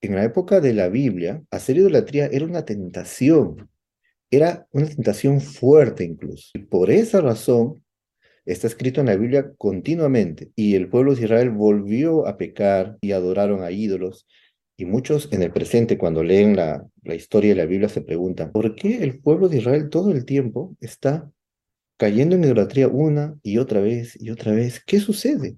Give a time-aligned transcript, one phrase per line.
[0.00, 3.68] en la época de la Biblia, hacer idolatría era una tentación,
[4.30, 6.50] era una tentación fuerte incluso.
[6.54, 7.82] Y por esa razón,
[8.44, 10.50] está escrito en la Biblia continuamente.
[10.56, 14.26] Y el pueblo de Israel volvió a pecar y adoraron a ídolos.
[14.76, 18.50] Y muchos en el presente, cuando leen la, la historia de la Biblia, se preguntan,
[18.50, 21.30] ¿por qué el pueblo de Israel todo el tiempo está
[21.98, 24.82] cayendo en idolatría una y otra vez y otra vez?
[24.84, 25.56] ¿Qué sucede?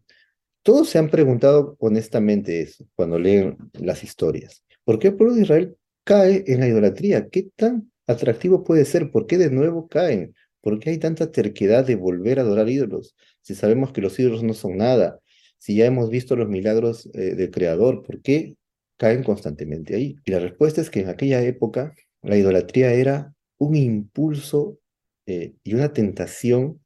[0.62, 4.64] Todos se han preguntado honestamente eso cuando leen las historias.
[4.84, 7.28] ¿Por qué el pueblo de Israel cae en la idolatría?
[7.28, 9.10] ¿Qué tan atractivo puede ser?
[9.10, 10.34] ¿Por qué de nuevo caen?
[10.60, 13.16] ¿Por qué hay tanta terquedad de volver a adorar ídolos?
[13.40, 15.18] Si sabemos que los ídolos no son nada,
[15.58, 18.56] si ya hemos visto los milagros eh, del Creador, ¿por qué
[18.98, 20.16] caen constantemente ahí?
[20.24, 24.78] Y la respuesta es que en aquella época la idolatría era un impulso
[25.26, 26.81] eh, y una tentación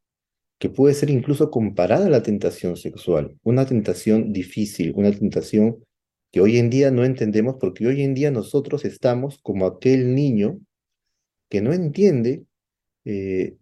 [0.59, 5.84] que puede ser incluso comparada a la tentación sexual, una tentación difícil, una tentación
[6.32, 10.60] que hoy en día no entendemos porque hoy en día nosotros estamos como aquel niño
[11.48, 12.45] que no entiende,
[13.04, 13.57] eh,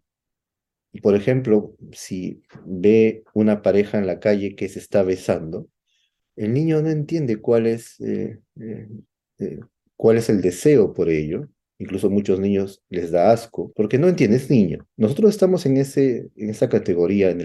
[1.03, 5.69] por ejemplo, si ve una pareja en la calle que se está besando,
[6.37, 9.61] el niño no entiende cuál es, eh, eh,
[9.97, 11.49] cuál es el deseo por ello,
[11.85, 14.87] incluso muchos niños les da asco, porque no entiendes niño.
[14.97, 17.44] Nosotros estamos en, ese, en esa categoría en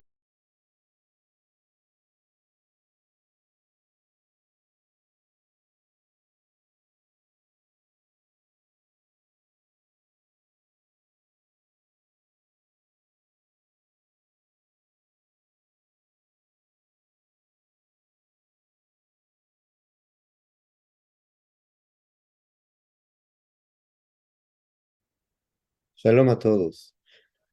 [26.02, 26.96] Shalom a todos.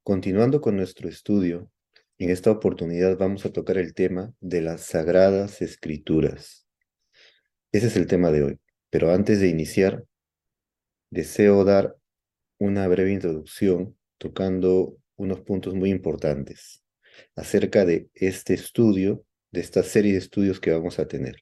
[0.05, 1.69] Continuando con nuestro estudio,
[2.17, 6.65] en esta oportunidad vamos a tocar el tema de las sagradas escrituras.
[7.73, 8.61] Ese es el tema de hoy.
[8.89, 10.05] Pero antes de iniciar,
[11.11, 11.97] deseo dar
[12.59, 16.85] una breve introducción tocando unos puntos muy importantes
[17.35, 21.35] acerca de este estudio, de esta serie de estudios que vamos a tener,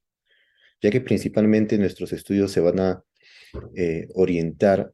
[0.81, 3.05] ya que principalmente nuestros estudios se van a
[3.77, 4.91] eh, orientar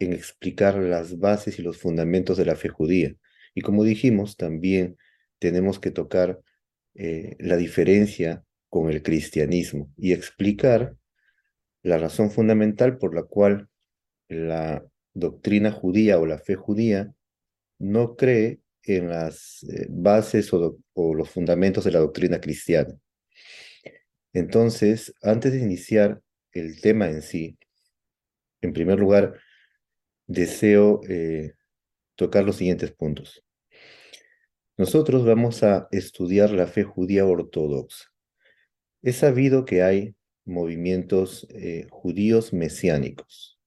[0.00, 3.14] en explicar las bases y los fundamentos de la fe judía.
[3.54, 4.96] Y como dijimos, también
[5.38, 6.40] tenemos que tocar
[6.94, 10.96] eh, la diferencia con el cristianismo y explicar
[11.82, 13.68] la razón fundamental por la cual
[14.28, 17.12] la doctrina judía o la fe judía
[17.78, 22.94] no cree en las eh, bases o, o los fundamentos de la doctrina cristiana.
[24.32, 26.22] Entonces, antes de iniciar
[26.52, 27.58] el tema en sí,
[28.62, 29.40] en primer lugar,
[30.30, 31.54] deseo eh,
[32.14, 33.44] tocar los siguientes puntos.
[34.76, 38.06] Nosotros vamos a estudiar la fe judía ortodoxa.
[39.02, 40.14] Es sabido que hay
[40.44, 43.58] movimientos eh, judíos mesiánicos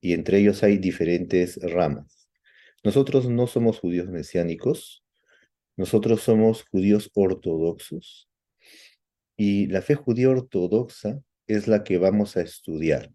[0.00, 2.28] y entre ellos hay diferentes ramas.
[2.84, 5.04] Nosotros no somos judíos mesiánicos,
[5.76, 8.28] nosotros somos judíos ortodoxos
[9.36, 13.12] y la fe judía ortodoxa es la que vamos a estudiar.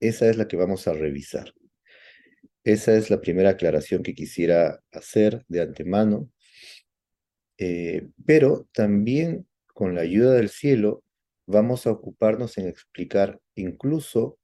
[0.00, 1.52] Esa es la que vamos a revisar.
[2.64, 6.30] Esa es la primera aclaración que quisiera hacer de antemano.
[7.58, 11.02] Eh, pero también con la ayuda del cielo
[11.46, 14.38] vamos a ocuparnos en explicar incluso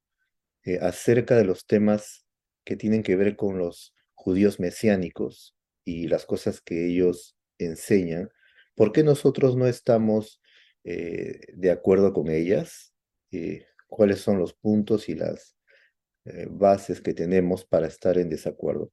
[0.65, 2.25] eh, acerca de los temas
[2.65, 8.31] que tienen que ver con los judíos mesiánicos y las cosas que ellos enseñan,
[8.77, 10.41] ¿por qué nosotros no estamos
[10.85, 12.95] eh, de acuerdo con ellas?
[13.93, 15.57] Cuáles son los puntos y las
[16.25, 18.91] eh, bases que tenemos para estar en desacuerdo.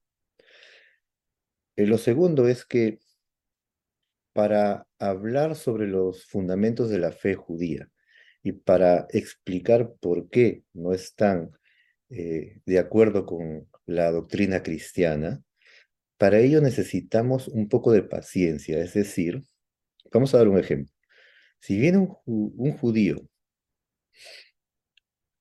[1.76, 3.00] Eh, lo segundo es que
[4.34, 7.90] para hablar sobre los fundamentos de la fe judía
[8.44, 11.52] y para explicar por qué no están
[12.10, 15.42] eh, de acuerdo con la doctrina cristiana,
[16.18, 19.44] para ello necesitamos un poco de paciencia, es decir,
[20.12, 20.94] vamos a dar un ejemplo.
[21.60, 23.30] Si viene un judío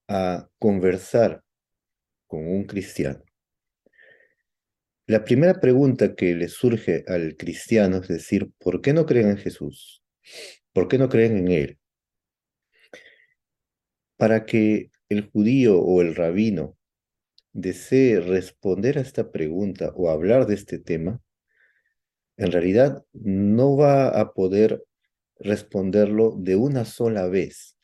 [0.09, 1.43] a conversar
[2.27, 3.23] con un cristiano,
[5.09, 9.39] la primera pregunta que le surge al cristiano es decir, ¿por qué no creen en
[9.39, 10.03] Jesús?
[10.75, 11.79] ¿Por qué no creen en Él?
[14.19, 16.77] Para que el judío o el rabino
[17.55, 21.23] desee responder a esta pregunta o hablar de este tema,
[22.37, 24.85] en realidad no va a poder
[25.39, 27.78] responderlo de una sola vez,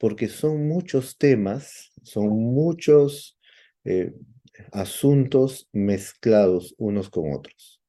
[0.00, 3.38] porque son muchos temas, son muchos
[3.84, 4.14] eh,
[4.72, 7.82] asuntos mezclados unos con otros.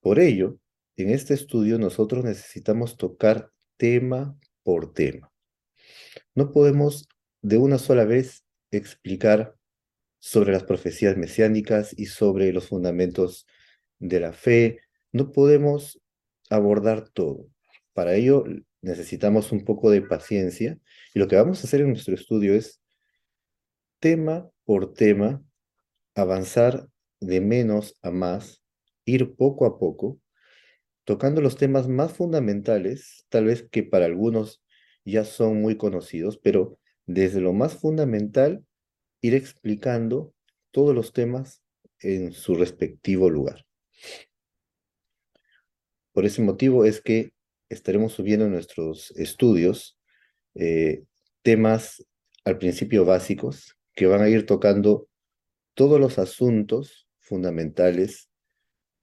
[0.00, 0.60] Por ello,
[0.96, 5.32] en este estudio nosotros necesitamos tocar tema por tema.
[6.36, 7.08] No podemos
[7.42, 9.56] de una sola vez explicar
[10.20, 13.44] sobre las profecías mesiánicas y sobre los fundamentos
[13.98, 14.78] de la fe.
[15.10, 16.00] No podemos
[16.48, 17.48] abordar todo.
[17.92, 18.44] Para ello
[18.86, 20.78] necesitamos un poco de paciencia
[21.12, 22.80] y lo que vamos a hacer en nuestro estudio es
[23.98, 25.42] tema por tema
[26.14, 26.86] avanzar
[27.18, 28.62] de menos a más,
[29.04, 30.20] ir poco a poco,
[31.04, 34.62] tocando los temas más fundamentales, tal vez que para algunos
[35.04, 38.64] ya son muy conocidos, pero desde lo más fundamental,
[39.20, 40.32] ir explicando
[40.70, 41.60] todos los temas
[41.98, 43.66] en su respectivo lugar.
[46.12, 47.35] Por ese motivo es que
[47.68, 49.98] estaremos subiendo nuestros estudios
[50.54, 51.04] eh,
[51.42, 52.04] temas
[52.44, 55.08] al principio básicos que van a ir tocando
[55.74, 58.30] todos los asuntos fundamentales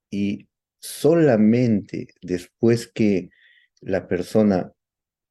[0.09, 0.47] y
[0.79, 3.29] solamente después que
[3.81, 4.71] la persona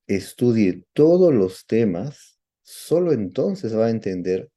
[0.06, 4.50] estudie todos los temas, solo entonces va a entender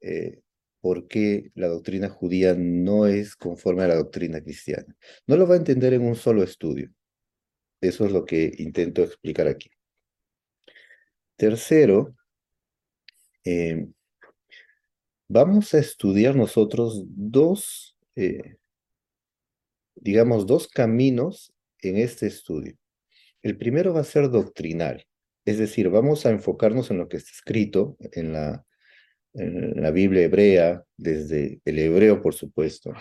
[0.00, 0.40] eh,
[0.80, 4.94] por qué la doctrina judía no es conforme a la doctrina cristiana.
[5.26, 6.90] No lo va a entender en un solo estudio.
[7.80, 9.70] Eso es lo que intento explicar aquí.
[11.36, 12.16] Tercero,
[13.44, 13.86] eh,
[15.28, 18.56] vamos a estudiar nosotros dos, eh,
[19.94, 21.52] digamos, dos caminos
[21.82, 22.76] en este estudio.
[23.42, 25.06] El primero va a ser doctrinal,
[25.44, 28.64] es decir, vamos a enfocarnos en lo que está escrito en la,
[29.34, 32.92] en la Biblia hebrea, desde el hebreo, por supuesto,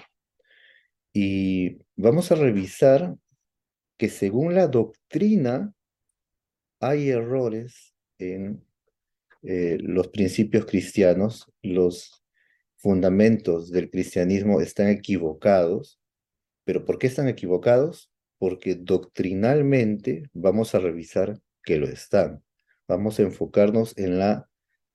[1.14, 3.16] y vamos a revisar
[3.98, 5.74] que según la doctrina
[6.80, 8.64] hay errores en
[9.44, 12.24] eh, los principios cristianos, los
[12.78, 16.00] fundamentos del cristianismo están equivocados.
[16.64, 18.12] ¿Pero por qué están equivocados?
[18.38, 22.44] Porque doctrinalmente vamos a revisar que lo están.
[22.88, 24.50] Vamos a enfocarnos en la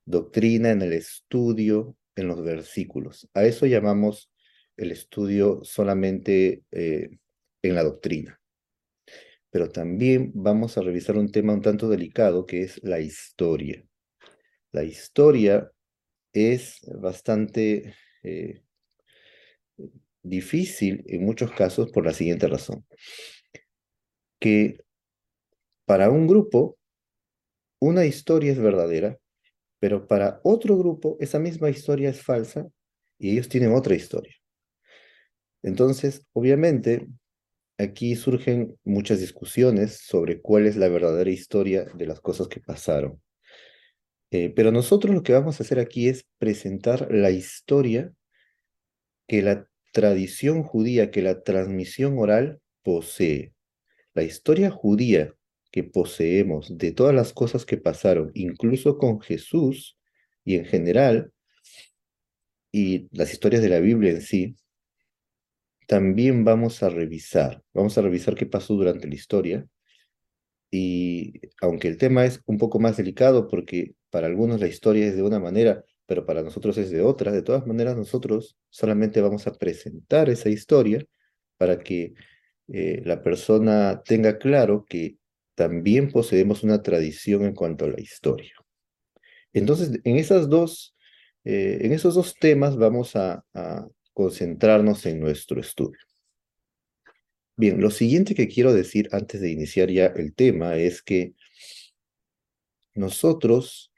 [0.05, 3.29] doctrina, en el estudio, en los versículos.
[3.35, 4.31] A eso llamamos
[4.77, 7.11] el estudio solamente eh,
[7.63, 8.40] en la doctrina.
[9.51, 13.85] Pero también vamos a revisar un tema un tanto delicado que es la historia.
[14.73, 15.71] La historia
[16.33, 18.63] es bastante eh,
[20.23, 22.85] difícil en muchos casos por la siguiente razón.
[24.39, 24.79] Que
[25.85, 26.79] para un grupo,
[27.81, 29.19] una historia es verdadera,
[29.81, 32.69] pero para otro grupo, esa misma historia es falsa
[33.19, 34.35] y ellos tienen otra historia.
[35.63, 37.07] Entonces, obviamente,
[37.81, 43.21] aquí surgen muchas discusiones sobre cuál es la verdadera historia de las cosas que pasaron.
[44.31, 48.13] Eh, pero nosotros lo que vamos a hacer aquí es presentar la historia
[49.27, 53.55] que la tradición judía, que la transmisión oral posee.
[54.15, 55.35] La historia judía
[55.73, 59.97] que poseemos de todas las cosas que pasaron, incluso con Jesús
[60.45, 61.33] y en general,
[62.73, 64.57] y las historias de la Biblia en sí,
[65.91, 67.65] también vamos a revisar.
[67.75, 69.67] Vamos a revisar qué pasó durante la historia.
[70.71, 75.17] Y aunque el tema es un poco más delicado porque para algunos la historia es
[75.17, 77.33] de una manera, pero para nosotros es de otra.
[77.33, 81.05] De todas maneras, nosotros solamente vamos a presentar esa historia
[81.57, 82.15] para que
[82.69, 85.17] eh, la persona tenga claro que
[85.57, 88.55] también poseemos una tradición en cuanto a la historia.
[89.53, 90.95] Entonces, en, esas dos,
[91.43, 93.89] eh, en esos dos temas vamos a, a
[94.21, 95.99] concentrarnos en nuestro estudio.
[97.57, 101.33] Bien, lo siguiente que quiero decir antes de iniciar ya el tema es que
[102.93, 103.91] nosotros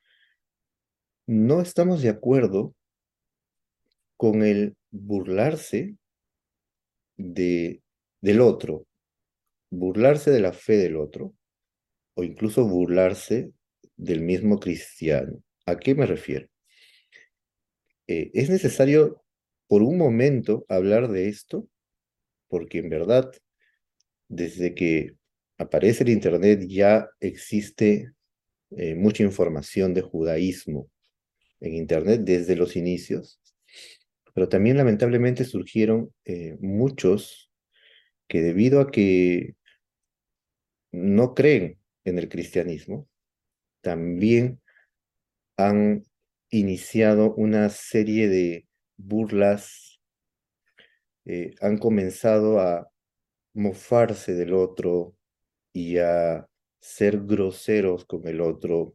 [1.27, 2.73] no estamos de acuerdo
[4.17, 5.97] con el burlarse
[7.17, 7.83] de,
[8.21, 8.87] del otro,
[9.71, 11.35] burlarse de la fe del otro,
[12.15, 13.53] o incluso burlarse
[13.97, 15.43] del mismo cristiano.
[15.67, 16.47] ¿A qué me refiero?
[18.07, 19.22] Eh, es necesario
[19.73, 21.67] por un momento hablar de esto,
[22.49, 23.33] porque en verdad,
[24.29, 25.17] desde que
[25.57, 28.13] aparece el Internet ya existe
[28.77, 30.91] eh, mucha información de judaísmo
[31.61, 33.41] en Internet desde los inicios,
[34.35, 37.51] pero también lamentablemente surgieron eh, muchos
[38.29, 39.55] que debido a que
[40.91, 43.09] no creen en el cristianismo,
[43.81, 44.61] también
[45.57, 46.05] han
[46.51, 50.01] iniciado una serie de burlas,
[51.25, 52.91] eh, han comenzado a
[53.55, 55.17] mofarse del otro
[55.73, 56.49] y a
[56.81, 58.95] ser groseros con el otro,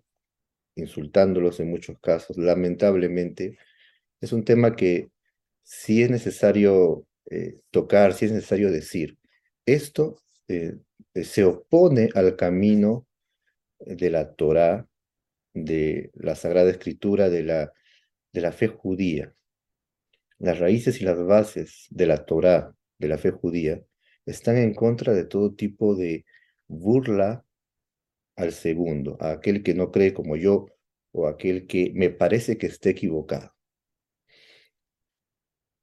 [0.75, 3.57] insultándolos en muchos casos, lamentablemente,
[4.21, 5.09] es un tema que
[5.63, 9.17] sí es necesario eh, tocar, sí es necesario decir.
[9.65, 10.77] Esto eh,
[11.13, 13.07] se opone al camino
[13.79, 14.87] de la Torá,
[15.53, 17.73] de la Sagrada Escritura de la,
[18.33, 19.33] de la fe judía.
[20.39, 23.81] Las raíces y las bases de la Torá, de la fe judía,
[24.25, 26.25] están en contra de todo tipo de
[26.67, 27.45] burla
[28.35, 30.67] al segundo, a aquel que no cree como yo
[31.11, 33.53] o aquel que me parece que esté equivocado.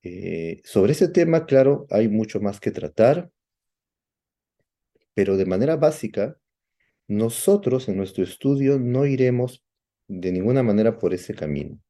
[0.02, 3.30] Eh, sobre ese tema, claro, hay mucho más que tratar,
[5.14, 6.36] pero de manera básica,
[7.08, 9.64] nosotros en nuestro estudio no iremos
[10.08, 11.80] de ninguna manera por ese camino.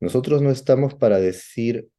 [0.00, 1.90] Nosotros no estamos para decir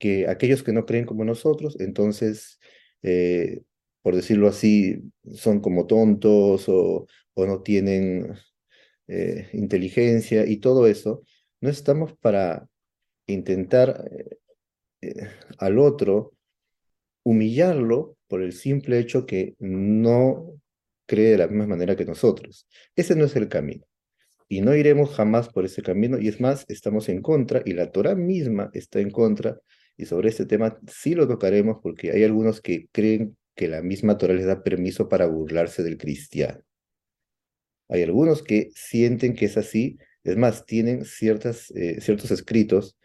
[0.00, 2.58] que aquellos que no creen como nosotros, entonces,
[3.02, 3.62] eh,
[4.02, 5.02] por decirlo así,
[5.34, 8.34] son como tontos o, no tienen
[9.08, 11.22] eh, inteligencia y todo eso.
[11.62, 12.68] No estamos para
[13.26, 14.04] intentar
[15.00, 15.28] eh,
[15.58, 16.34] al otro
[17.22, 20.60] humillarlo por el simple hecho que no
[21.06, 22.66] cree de la misma manera que nosotros.
[22.94, 23.86] Ese no es el camino.
[24.48, 26.18] Y no iremos jamás por ese camino.
[26.18, 29.58] Y es más, estamos en contra y la Torah misma está en contra.
[30.00, 34.16] Y sobre este tema sí lo tocaremos porque hay algunos que creen que la misma
[34.16, 36.62] Torah les da permiso para burlarse del cristiano.
[37.86, 39.98] Hay algunos que sienten que es así.
[40.24, 42.96] Es más, tienen ciertas, eh, ciertos escritos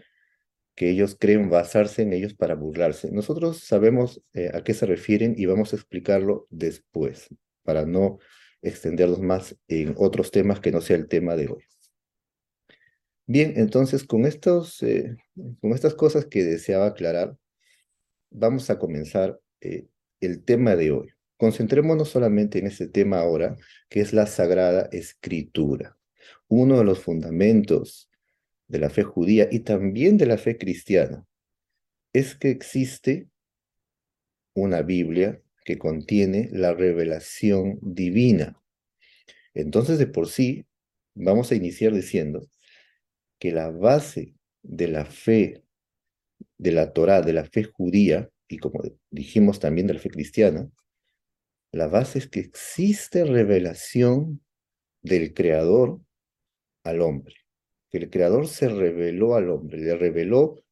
[0.74, 3.12] que ellos creen basarse en ellos para burlarse.
[3.12, 7.28] Nosotros sabemos eh, a qué se refieren y vamos a explicarlo después,
[7.64, 8.20] para no
[8.62, 11.64] extendernos más en otros temas que no sea el tema de hoy.
[13.28, 15.18] Bien, entonces con, estos, eh,
[15.60, 17.36] con estas cosas que deseaba aclarar,
[18.30, 19.88] vamos a comenzar eh,
[20.20, 21.10] el tema de hoy.
[21.38, 23.58] Concentrémonos solamente en este tema ahora,
[23.90, 25.98] que es la Sagrada Escritura.
[26.48, 28.10] Uno de los fundamentos
[28.68, 31.26] de la fe judía y también de la fe cristiana
[32.14, 33.28] es que existe
[34.54, 38.62] una Biblia que contiene la revelación divina.
[39.56, 40.66] Entonces, de por sí,
[41.16, 42.48] vamos a iniciar diciendo
[43.40, 45.64] que la base de la fe
[46.58, 50.70] de la Torá, de la fe judía, y como dijimos también de la fe cristiana,
[51.72, 54.42] la base es que existe revelación
[55.02, 56.00] del Creador
[56.84, 57.36] al hombre
[57.98, 60.64] el Creador se reveló al hombre, le reveló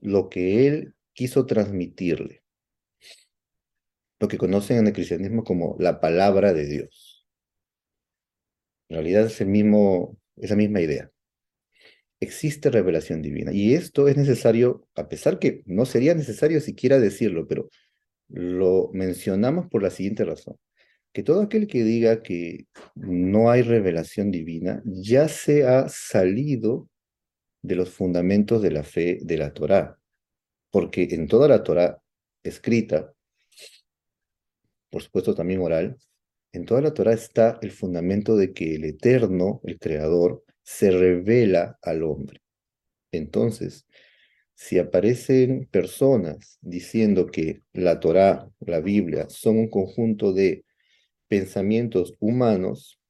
[0.00, 2.42] lo que él quiso transmitirle,
[4.18, 7.26] lo que conocen en el cristianismo como la palabra de Dios.
[8.88, 11.10] En realidad es el mismo, esa misma idea.
[12.22, 13.52] Existe revelación divina.
[13.52, 17.68] Y esto es necesario, a pesar que no sería necesario siquiera decirlo, pero
[18.28, 20.56] lo mencionamos por la siguiente razón.
[21.12, 26.88] Que todo aquel que diga que no hay revelación divina ya se ha salido
[27.60, 29.98] de los fundamentos de la fe de la Torá,
[30.70, 32.00] porque en toda la Torá
[32.44, 33.12] escrita,
[34.90, 35.98] por supuesto también oral,
[36.52, 41.78] en toda la Torá está el fundamento de que el Eterno, el Creador, se revela
[41.82, 42.40] al hombre.
[43.12, 43.86] Entonces,
[44.54, 50.64] si aparecen personas diciendo que la Torá, la Biblia, son un conjunto de
[51.28, 53.00] pensamientos humanos,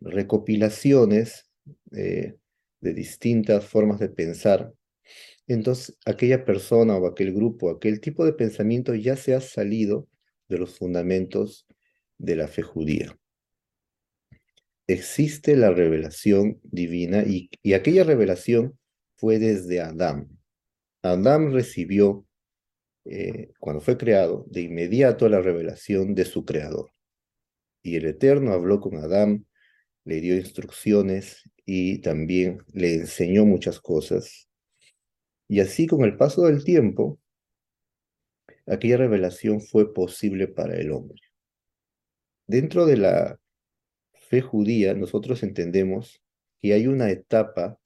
[0.00, 1.50] recopilaciones
[1.92, 2.36] eh,
[2.80, 4.72] de distintas formas de pensar,
[5.46, 10.06] entonces aquella persona o aquel grupo, aquel tipo de pensamiento ya se ha salido
[10.48, 11.66] de los fundamentos
[12.18, 13.18] de la fe judía.
[14.88, 18.78] Existe la revelación divina y, y aquella revelación
[19.16, 20.28] fue desde Adán.
[21.02, 22.26] Adán recibió,
[23.04, 26.90] eh, cuando fue creado, de inmediato la revelación de su creador.
[27.82, 29.46] Y el Eterno habló con Adán,
[30.04, 34.48] le dio instrucciones y también le enseñó muchas cosas.
[35.48, 37.20] Y así con el paso del tiempo,
[38.66, 41.20] aquella revelación fue posible para el hombre.
[42.46, 43.38] Dentro de la
[44.28, 46.22] fe judía, nosotros entendemos
[46.60, 47.78] que hay una etapa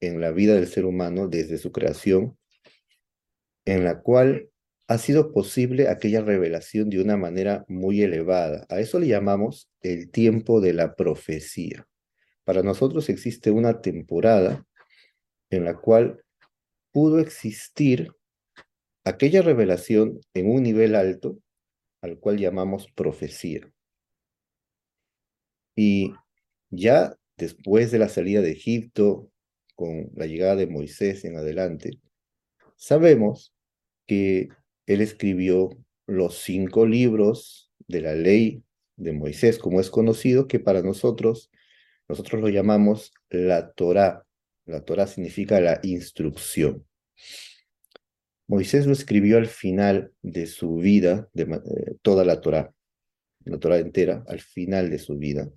[0.00, 2.38] en la vida del ser humano desde su creación
[3.66, 4.50] en la cual
[4.88, 8.66] ha sido posible aquella revelación de una manera muy elevada.
[8.68, 11.86] A eso le llamamos el tiempo de la profecía.
[12.44, 14.66] Para nosotros existe una temporada
[15.50, 16.24] en la cual
[16.90, 18.12] pudo existir
[19.04, 21.38] aquella revelación en un nivel alto,
[22.02, 23.70] al cual llamamos profecía.
[25.82, 26.12] Y
[26.68, 29.30] ya después de la salida de Egipto,
[29.74, 31.98] con la llegada de Moisés en adelante,
[32.76, 33.54] sabemos
[34.06, 34.50] que
[34.84, 35.70] él escribió
[36.06, 38.62] los cinco libros de la ley
[38.96, 41.50] de Moisés, como es conocido, que para nosotros,
[42.10, 44.26] nosotros lo llamamos la Torá.
[44.66, 46.84] La Torá significa la instrucción.
[48.46, 52.70] Moisés lo escribió al final de su vida, eh, toda la Torá,
[53.46, 55.50] la Torá entera, al final de su vida.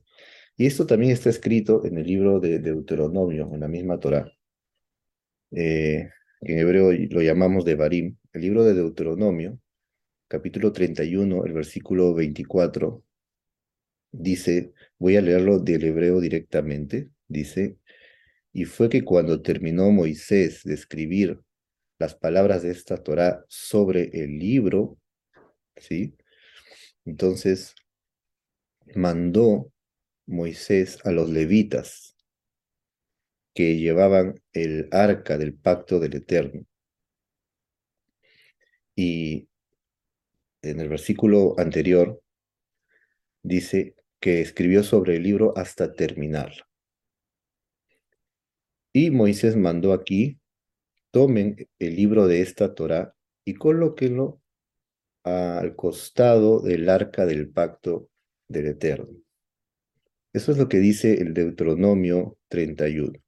[0.55, 4.31] Y esto también está escrito en el libro de Deuteronomio, en la misma Torá.
[5.51, 6.09] Eh,
[6.41, 8.17] en hebreo lo llamamos de Barim.
[8.33, 9.59] El libro de Deuteronomio,
[10.27, 13.03] capítulo 31, el versículo 24,
[14.11, 17.77] dice, voy a leerlo del hebreo directamente, dice,
[18.51, 21.41] y fue que cuando terminó Moisés de escribir
[21.97, 24.99] las palabras de esta Torá sobre el libro,
[25.77, 26.15] ¿sí?
[27.05, 27.73] Entonces
[28.95, 29.72] mandó
[30.25, 32.15] Moisés a los levitas
[33.53, 36.65] que llevaban el arca del pacto del Eterno.
[38.95, 39.47] Y
[40.61, 42.21] en el versículo anterior
[43.41, 46.65] dice que escribió sobre el libro hasta terminarlo.
[48.93, 50.39] Y Moisés mandó aquí,
[51.11, 54.41] tomen el libro de esta Torah y colóquenlo
[55.23, 58.09] al costado del arca del pacto
[58.47, 59.23] del Eterno.
[60.33, 63.19] Eso es lo que dice el Deuteronomio 31.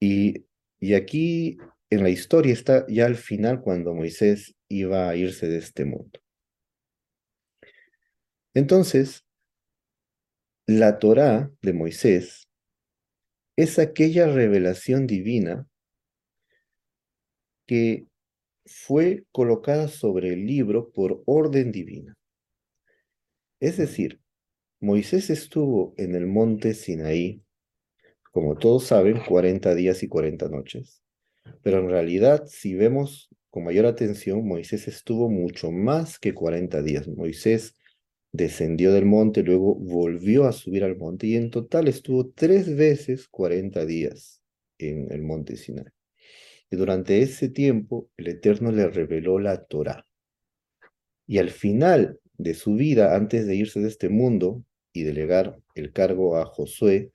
[0.00, 0.46] Y,
[0.80, 1.58] y aquí
[1.90, 6.18] en la historia está ya al final cuando Moisés iba a irse de este mundo.
[8.54, 9.26] Entonces,
[10.66, 12.48] la Torá de Moisés
[13.56, 15.68] es aquella revelación divina
[17.66, 18.06] que
[18.64, 22.16] fue colocada sobre el libro por orden divina.
[23.60, 24.20] Es decir,
[24.80, 27.42] Moisés estuvo en el monte Sinaí,
[28.30, 31.02] como todos saben, 40 días y 40 noches.
[31.62, 37.08] Pero en realidad, si vemos con mayor atención, Moisés estuvo mucho más que 40 días.
[37.08, 37.74] Moisés
[38.32, 43.28] descendió del monte, luego volvió a subir al monte y en total estuvo tres veces
[43.28, 44.42] 40 días
[44.76, 45.86] en el monte Sinai.
[46.70, 50.06] Y durante ese tiempo el Eterno le reveló la Torah.
[51.26, 55.92] Y al final de su vida, antes de irse de este mundo y delegar el
[55.92, 57.12] cargo a Josué,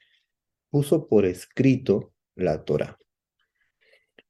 [0.70, 2.98] puso por escrito la Torah,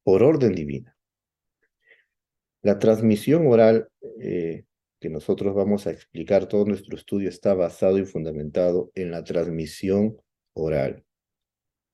[0.03, 0.97] por orden divina.
[2.61, 4.65] La transmisión oral eh,
[5.01, 10.15] que nosotros vamos a explicar, todo nuestro estudio está basado y fundamentado en la transmisión
[10.53, 11.03] oral,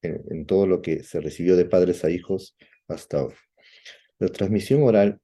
[0.01, 2.57] en, todo lo que se recibió de padres a hijos
[2.89, 3.37] hasta ahora.
[4.19, 5.21] La transmisión oral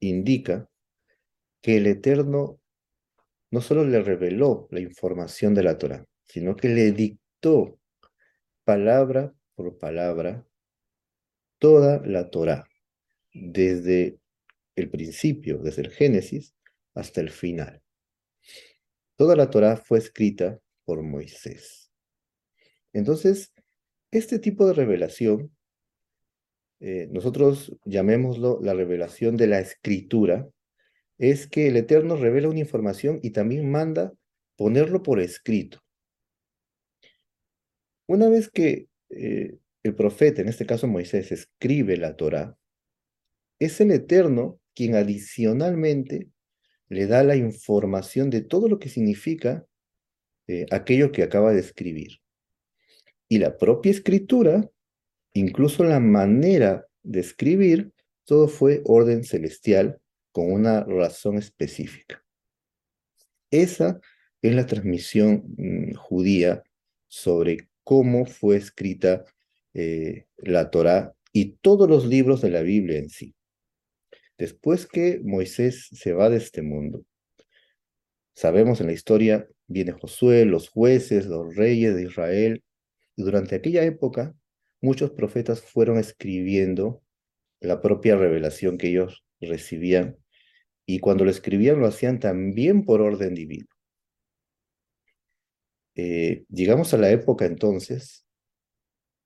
[0.00, 0.68] indica
[1.62, 2.60] que el Eterno
[3.54, 7.78] no solo le reveló la información de la Torah, sino que le dictó
[8.64, 10.44] palabra por palabra
[11.60, 12.66] toda la Torah,
[13.32, 14.18] desde
[14.74, 16.52] el principio, desde el Génesis,
[16.94, 17.80] hasta el final.
[19.14, 21.92] Toda la Torá fue escrita por Moisés.
[22.92, 23.52] Entonces,
[24.10, 25.56] este tipo de revelación,
[26.80, 30.44] eh, nosotros llamémoslo la revelación de la escritura,
[31.18, 34.12] es que el Eterno revela una información y también manda
[34.56, 35.80] ponerlo por escrito.
[38.06, 42.56] Una vez que eh, el profeta, en este caso Moisés, escribe la Torá,
[43.58, 46.30] es el Eterno quien adicionalmente
[46.88, 49.66] le da la información de todo lo que significa
[50.46, 52.18] eh, aquello que acaba de escribir.
[53.28, 54.68] Y la propia escritura,
[55.32, 57.92] incluso la manera de escribir,
[58.24, 60.00] todo fue orden celestial
[60.34, 62.24] con una razón específica.
[63.52, 64.00] Esa
[64.42, 66.64] es la transmisión mm, judía
[67.06, 69.24] sobre cómo fue escrita
[69.74, 73.36] eh, la Torá y todos los libros de la Biblia en sí.
[74.36, 77.04] Después que Moisés se va de este mundo,
[78.34, 82.64] sabemos en la historia, viene Josué, los jueces, los reyes de Israel,
[83.14, 84.34] y durante aquella época
[84.80, 87.04] muchos profetas fueron escribiendo
[87.60, 90.18] la propia revelación que ellos recibían,
[90.86, 93.66] y cuando lo escribían lo hacían también por orden divino.
[95.96, 98.26] Eh, llegamos a la época entonces,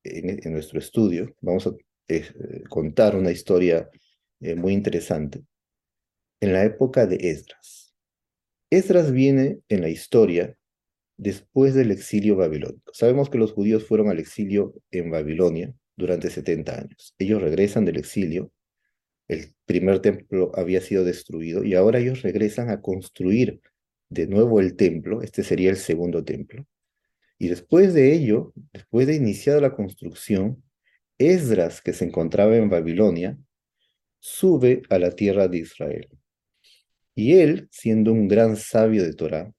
[0.05, 1.73] en, nuestro estudio, vamos a
[2.09, 3.89] eh, contar una historia
[4.41, 5.45] eh, muy interesante,
[6.41, 7.95] en la época de Esdras.
[8.71, 10.57] Esdras viene en la historia
[11.17, 12.93] después del exilio babilónico.
[12.95, 17.15] Sabemos que los judíos fueron al exilio en Babilonia durante 70 años.
[17.19, 18.53] Ellos regresan del exilio,
[19.29, 23.61] el primer templo había sido destruido y ahora ellos regresan a construir
[24.09, 26.67] de nuevo el templo, este sería el segundo templo.
[27.39, 30.63] Y después de ello, después de iniciada la construcción,
[31.19, 33.39] Esdras, que se encontraba en Babilonia,
[34.19, 36.09] sube a la tierra de Israel.
[37.15, 39.53] Y él, siendo un gran sabio de Torah,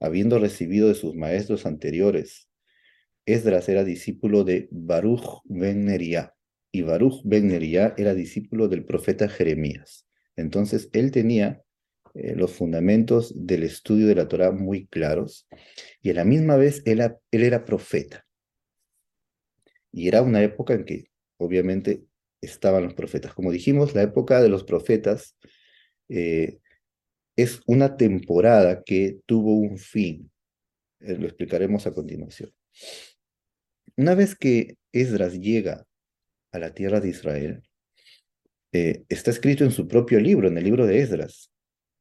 [0.00, 2.48] habiendo recibido de sus maestros anteriores,
[3.26, 6.34] Esdras era discípulo de Baruch ben Neriah,
[6.70, 10.06] y Baruch ben Neriah era discípulo del profeta Jeremías.
[10.36, 11.62] Entonces él tenía
[12.14, 15.46] eh, los fundamentos del estudio de la Torah muy claros,
[16.02, 18.26] y a la misma vez él, él era profeta.
[19.92, 22.04] Y era una época en que, obviamente,
[22.40, 23.34] estaban los profetas.
[23.34, 25.36] Como dijimos, la época de los profetas
[26.08, 26.58] eh,
[27.36, 30.30] es una temporada que tuvo un fin.
[31.00, 32.52] Eh, lo explicaremos a continuación.
[33.96, 35.87] Una vez que Esdras llega
[36.58, 37.62] la tierra de Israel,
[38.72, 41.50] eh, está escrito en su propio libro, en el libro de Esdras,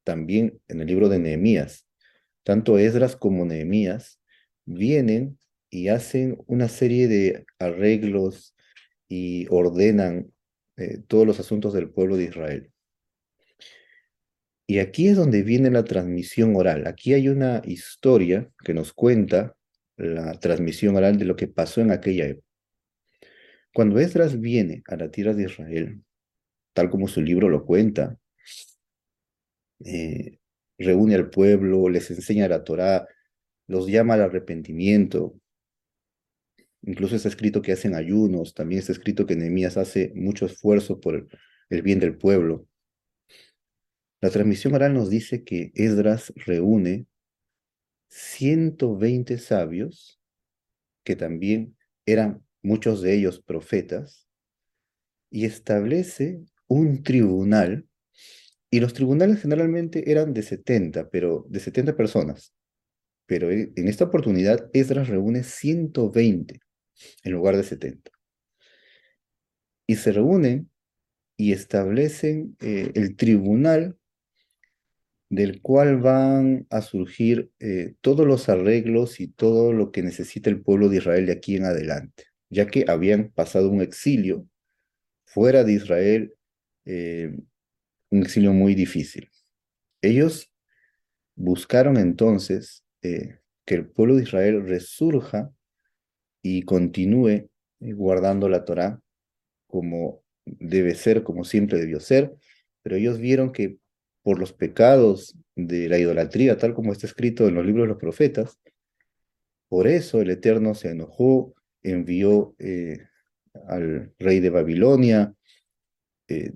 [0.03, 1.85] también en el libro de Nehemías.
[2.43, 4.21] Tanto Esdras como Nehemías
[4.65, 5.37] vienen
[5.69, 8.55] y hacen una serie de arreglos
[9.07, 10.31] y ordenan
[10.77, 12.71] eh, todos los asuntos del pueblo de Israel.
[14.67, 16.87] Y aquí es donde viene la transmisión oral.
[16.87, 19.55] Aquí hay una historia que nos cuenta
[19.95, 22.46] la transmisión oral de lo que pasó en aquella época.
[23.77, 26.03] Cuando Esdras viene a la tierra de Israel,
[26.73, 28.17] tal como su libro lo cuenta,
[29.85, 30.39] eh,
[30.79, 33.07] reúne al pueblo, les enseña la Torá,
[33.67, 35.39] los llama al arrepentimiento,
[36.81, 41.27] Incluso está escrito que hacen ayunos, también está escrito que Nehemías hace mucho esfuerzo por
[41.69, 42.67] el, bien del pueblo.
[44.21, 47.05] La transmisión oral nos dice que Esdras reúne
[48.09, 50.19] 120 sabios,
[51.03, 54.27] que también eran muchos de ellos profetas,
[55.29, 57.87] y establece un tribunal,
[58.69, 62.53] y los tribunales generalmente eran de 70, pero de 70 personas.
[63.25, 66.61] Pero en esta oportunidad Esdras reúne 120
[67.23, 68.11] en lugar de 70.
[69.85, 70.69] Y se reúnen
[71.37, 73.97] y establecen eh, el tribunal
[75.29, 80.61] del cual van a surgir eh, todos los arreglos y todo lo que necesita el
[80.61, 84.47] pueblo de Israel de aquí en adelante, ya que habían pasado un exilio
[85.25, 86.33] fuera de Israel,
[86.85, 87.37] eh,
[88.09, 89.29] un exilio muy difícil.
[90.01, 90.51] Ellos
[91.35, 95.51] buscaron entonces que el pueblo de Israel resurja
[96.41, 97.49] y continúe eh,
[97.93, 99.01] guardando la Torá
[99.67, 102.33] como debe ser, como siempre debió ser,
[102.81, 103.77] pero ellos vieron que
[104.23, 107.97] por los pecados de la idolatría, tal como está escrito en los libros de los
[107.97, 108.57] profetas,
[109.67, 111.53] por eso el Eterno se enojó,
[111.91, 113.07] envió eh,
[113.67, 115.33] al rey de Babilonia,
[116.27, 116.51] eh,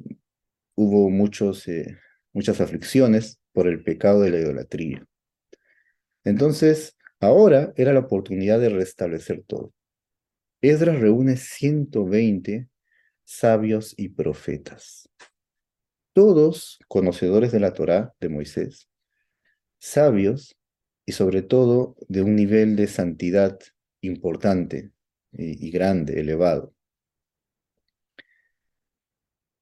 [0.75, 1.65] hubo muchos,
[2.33, 5.05] muchas aflicciones por el pecado de la idolatría.
[6.23, 9.73] Entonces, ahora era la oportunidad de restablecer todo.
[10.61, 12.69] Esdras reúne 120
[13.23, 15.09] sabios y profetas,
[16.13, 18.89] todos conocedores de la Torá de Moisés,
[19.79, 20.57] sabios
[21.05, 23.57] y sobre todo de un nivel de santidad
[24.01, 24.91] importante
[25.33, 26.73] y, grande, elevado.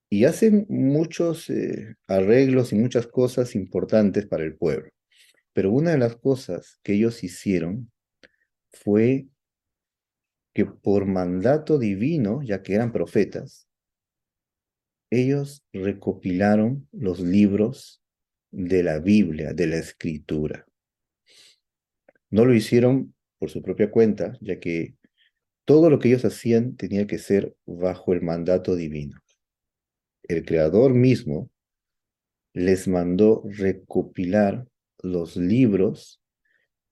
[0.08, 4.90] Y hacen muchos eh, arreglos y muchas cosas importantes para el pueblo.
[5.52, 7.90] Pero una de las cosas que ellos hicieron
[8.70, 9.28] fue
[10.52, 13.68] que por mandato divino, ya que eran profetas,
[15.10, 18.02] ellos recopilaron los libros
[18.50, 20.66] de la Biblia, de la Escritura.
[22.30, 24.94] No lo hicieron por su propia cuenta, ya que
[25.70, 29.20] todo lo que ellos hacían tenía que ser bajo el mandato divino.
[30.24, 31.48] El Creador mismo
[32.52, 34.66] les mandó recopilar
[35.00, 36.20] los libros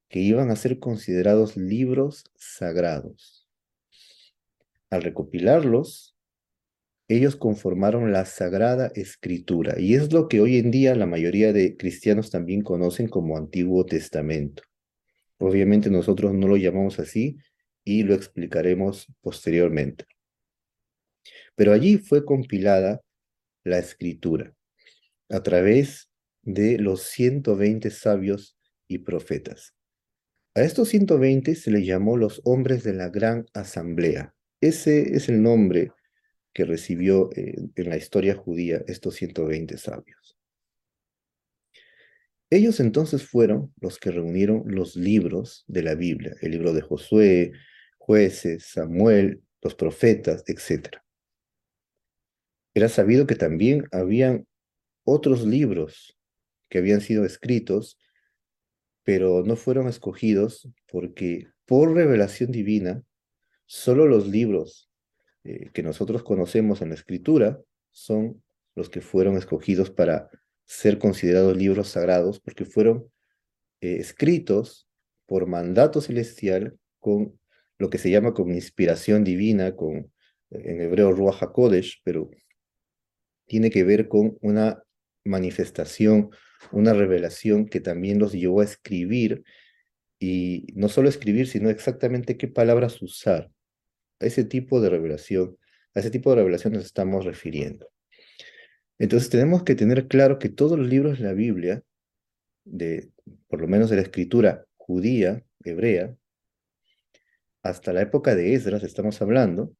[0.08, 3.48] que iban a ser considerados libros sagrados.
[4.90, 6.14] Al recopilarlos,
[7.08, 11.76] ellos conformaron la Sagrada Escritura, y es lo que hoy en día la mayoría de
[11.76, 14.62] cristianos también conocen como Antiguo Testamento.
[15.38, 17.38] Obviamente nosotros no lo llamamos así
[17.88, 20.04] y lo explicaremos posteriormente.
[21.54, 23.00] Pero allí fue compilada
[23.64, 24.54] la escritura
[25.30, 26.10] a través
[26.42, 29.74] de los 120 sabios y profetas.
[30.54, 35.42] A estos 120 se les llamó los hombres de la gran asamblea, ese es el
[35.42, 35.92] nombre
[36.52, 40.36] que recibió eh, en la historia judía estos 120 sabios.
[42.50, 47.52] Ellos entonces fueron los que reunieron los libros de la Biblia, el libro de Josué,
[48.08, 50.96] jueces, Samuel, los profetas, etc.
[52.72, 54.46] Era sabido que también habían
[55.04, 56.18] otros libros
[56.70, 57.98] que habían sido escritos,
[59.04, 63.04] pero no fueron escogidos porque por revelación divina
[63.70, 64.90] Solo los libros
[65.44, 68.42] eh, que nosotros conocemos en la escritura son
[68.74, 70.30] los que fueron escogidos para
[70.64, 73.12] ser considerados libros sagrados porque fueron
[73.82, 74.88] eh, escritos
[75.26, 77.38] por mandato celestial con
[77.78, 80.12] lo que se llama con inspiración divina, con
[80.50, 82.30] en hebreo Ruach HaKodesh, pero
[83.46, 84.82] tiene que ver con una
[85.24, 86.30] manifestación
[86.72, 89.44] una revelación que también los llevó a escribir
[90.18, 93.50] y no solo escribir, sino exactamente qué palabras usar.
[94.20, 95.56] A ese tipo de revelación,
[95.94, 97.88] a ese tipo de revelación nos estamos refiriendo.
[98.98, 101.82] Entonces tenemos que tener claro que todos los libros de la Biblia,
[102.64, 103.10] de,
[103.46, 106.16] por lo menos de la escritura judía, hebrea,
[107.62, 109.72] hasta la época de Esdras estamos hablando,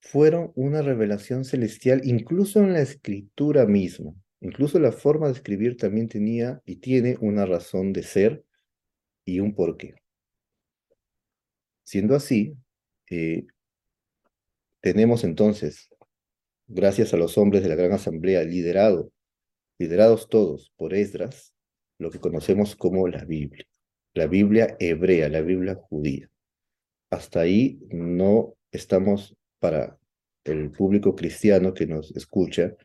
[0.00, 4.14] fueron una revelación celestial, incluso en la escritura misma.
[4.40, 8.44] Incluso la forma de escribir también tenía y tiene una razón de ser
[9.24, 9.94] y un porqué.
[11.84, 12.56] Siendo así,
[13.10, 13.46] eh,
[14.80, 15.88] tenemos entonces,
[16.66, 19.10] gracias a los hombres de la Gran Asamblea, liderado,
[19.78, 21.54] liderados todos por Esdras,
[21.98, 23.64] lo que conocemos como la Biblia,
[24.14, 26.30] la Biblia hebrea, la Biblia judía.
[27.10, 29.98] Hasta ahí no estamos para
[30.44, 32.76] el público cristiano que nos escucha,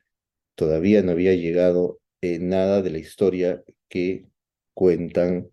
[0.55, 4.27] todavía no había llegado nada de la historia que
[4.73, 5.49] cuentan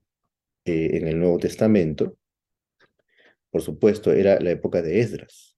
[0.65, 2.19] eh, en el Nuevo Testamento.
[3.51, 5.57] Por supuesto, era la época de Esdras.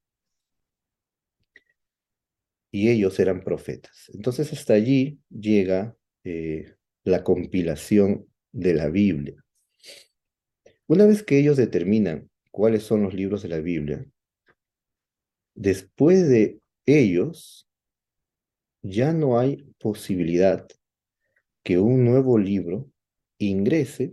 [2.73, 4.11] Y ellos eran profetas.
[4.15, 9.45] Entonces hasta allí llega eh, la compilación de la Biblia.
[10.87, 12.30] Una vez que ellos determinan
[12.61, 14.05] cuáles son los libros de la Biblia,
[15.55, 17.67] después de ellos
[18.83, 20.69] ya no hay posibilidad
[21.65, 22.91] que un nuevo libro
[23.39, 24.13] ingrese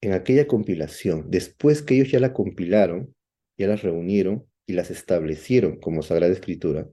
[0.00, 3.14] en aquella compilación, después que ellos ya la compilaron,
[3.58, 6.88] ya las reunieron y las establecieron como Sagrada Escritura,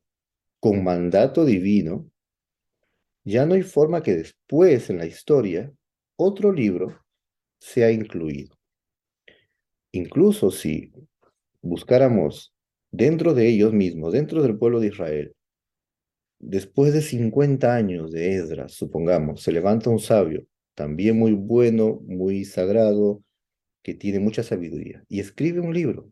[0.60, 2.12] con mandato divino,
[3.24, 5.72] ya no hay forma que después en la historia
[6.18, 7.06] otro libro
[7.58, 8.61] sea incluido.
[9.92, 10.92] Incluso si
[11.62, 12.54] buscáramos
[12.92, 15.36] dentro de ellos mismos, dentro del pueblo de Israel,
[16.40, 22.46] después de 50 años de Esdras, supongamos, se levanta un sabio, también muy bueno, muy
[22.46, 23.24] sagrado,
[23.84, 26.12] que tiene mucha sabiduría, y escribe un libro.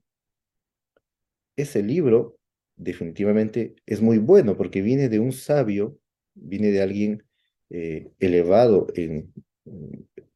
[1.55, 2.37] Ese libro
[2.75, 5.97] definitivamente es muy bueno porque viene de un sabio,
[6.33, 7.23] viene de alguien
[7.69, 9.33] eh, elevado en,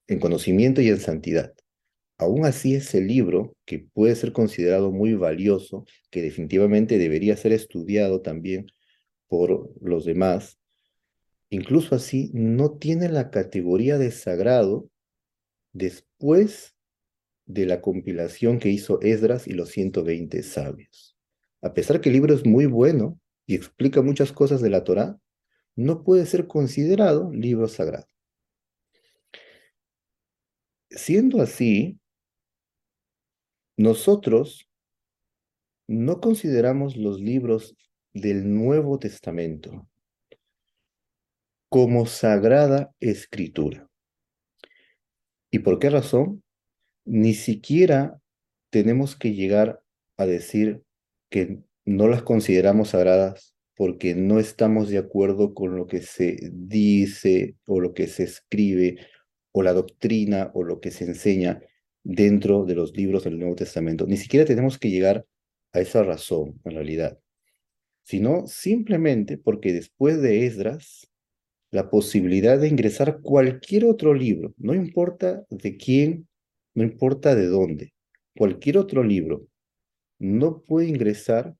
[0.07, 1.53] en conocimiento y en santidad.
[2.23, 8.21] Aún así, ese libro, que puede ser considerado muy valioso, que definitivamente debería ser estudiado
[8.21, 8.67] también
[9.27, 10.57] por los demás,
[11.49, 14.89] incluso así no tiene la categoría de sagrado
[15.73, 16.75] después
[17.45, 21.17] de la compilación que hizo Esdras y los 120 sabios.
[21.61, 25.19] A pesar que el libro es muy bueno y explica muchas cosas de la Torá,
[25.75, 28.07] no puede ser considerado libro sagrado.
[30.89, 31.99] Siendo así,
[33.77, 34.69] nosotros
[35.87, 37.75] no consideramos los libros
[38.13, 39.87] del Nuevo Testamento
[41.69, 43.89] como sagrada escritura.
[45.51, 46.43] ¿Y por qué razón?
[47.05, 48.21] Ni siquiera
[48.69, 49.81] tenemos que llegar
[50.17, 50.83] a decir
[51.29, 57.55] que no las consideramos sagradas porque no estamos de acuerdo con lo que se dice
[57.65, 58.99] o lo que se escribe
[59.51, 61.61] o la doctrina o lo que se enseña
[62.03, 64.05] dentro de los libros del Nuevo Testamento.
[64.05, 65.25] Ni siquiera tenemos que llegar
[65.71, 67.17] a esa razón, en realidad,
[68.03, 71.09] sino simplemente porque después de Esdras,
[71.71, 76.27] la posibilidad de ingresar cualquier otro libro, no importa de quién,
[76.75, 77.93] no importa de dónde,
[78.35, 79.47] cualquier otro libro,
[80.19, 81.55] no puede ingresar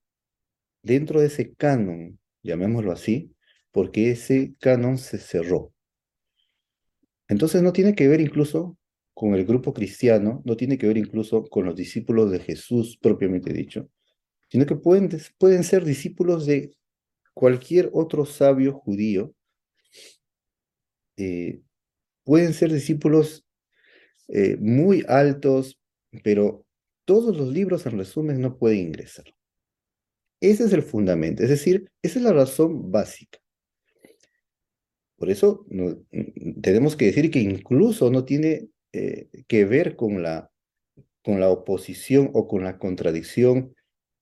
[0.84, 3.34] dentro de ese canon, llamémoslo así,
[3.72, 5.74] porque ese canon se cerró.
[7.28, 8.78] Entonces no tiene que ver incluso
[9.14, 13.54] con el grupo cristiano, no tiene que ver incluso con los discípulos de Jesús propiamente
[13.54, 13.90] dicho,
[14.50, 16.76] sino que pueden, pueden ser discípulos de
[17.34, 19.34] cualquier otro sabio judío,
[21.18, 21.62] eh,
[22.24, 23.46] pueden ser discípulos
[24.30, 25.80] eh, muy altos,
[26.24, 26.66] pero
[27.06, 29.26] todos los libros en resumen no pueden ingresar.
[30.40, 33.40] Ese es el fundamento, es decir, esa es la razón básica.
[35.18, 35.66] Por eso
[36.62, 40.52] tenemos que decir que incluso no tiene eh, que ver con la,
[41.24, 43.76] con la oposición o con la contradicción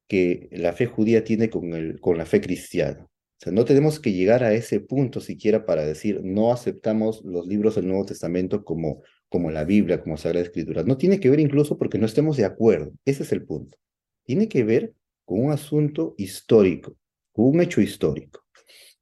[0.08, 3.04] que la fe judía tiene con, el, con la fe cristiana.
[3.04, 7.48] O sea, no tenemos que llegar a ese punto siquiera para decir no aceptamos los
[7.48, 10.84] libros del Nuevo Testamento como, como la Biblia, como Sagrada Escritura.
[10.84, 12.92] No tiene que ver incluso porque no estemos de acuerdo.
[13.06, 13.78] Ese es el punto.
[14.24, 14.94] Tiene que ver
[15.26, 16.98] con un asunto histórico,
[17.32, 18.46] con un hecho histórico,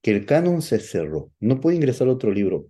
[0.02, 1.32] que el canon se cerró.
[1.40, 2.68] No puede ingresar otro libro.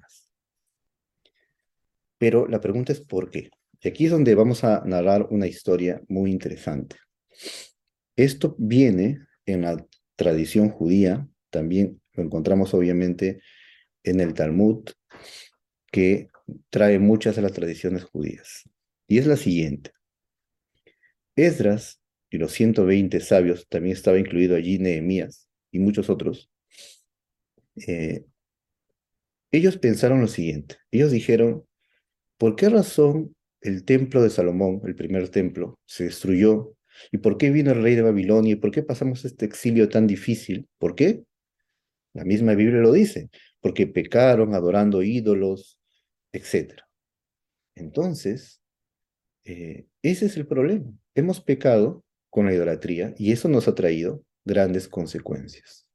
[2.20, 3.50] Pero la pregunta es ¿por qué?
[3.82, 6.98] Y aquí es donde vamos a narrar una historia muy interesante.
[8.16, 9.84] Esto viene en la
[10.16, 13.42] tradición judía, también lo encontramos obviamente
[14.04, 14.90] en el Talmud,
[15.92, 16.30] que
[16.70, 18.70] trae muchas de las tradiciones judías.
[19.08, 19.92] Y es la siguiente.
[21.36, 26.52] Esdras y los 120 sabios, también estaba incluido allí Nehemías y muchos otros,
[27.88, 28.26] eh,
[29.52, 30.78] ellos pensaron lo siguiente.
[30.92, 31.66] Ellos dijeron,
[32.40, 36.74] ¿por qué razón el templo de Salomón, el primer templo, se destruyó?
[37.12, 38.54] ¿Y por qué vino el rey de Babilonia?
[38.54, 40.68] ¿Y por qué pasamos este exilio tan difícil?
[40.80, 41.24] ¿Por qué?
[42.14, 45.78] La misma Biblia lo dice, porque pecaron adorando ídolos,
[46.32, 46.82] etc.
[47.76, 48.62] Entonces,
[49.44, 50.92] eh, ese es el problema.
[51.16, 55.88] Hemos pecado con la idolatría y eso nos ha traído grandes consecuencias.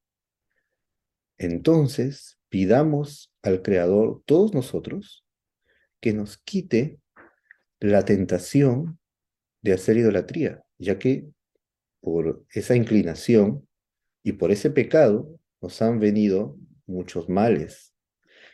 [1.39, 5.24] Entonces, pidamos al Creador, todos nosotros,
[6.05, 7.01] que nos quite
[7.81, 8.99] la tentación
[9.63, 11.31] de hacer idolatría, ya que
[12.03, 13.67] por esa inclinación
[14.23, 17.95] y por ese pecado nos han venido muchos males.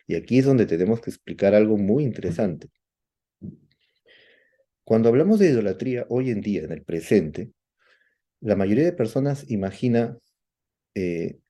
[0.06, 2.70] Y aquí es donde tenemos que explicar algo muy interesante.
[4.84, 7.50] Cuando hablamos de idolatría hoy en día, en el presente,
[8.38, 10.16] la mayoría de personas imagina
[10.94, 11.40] eh,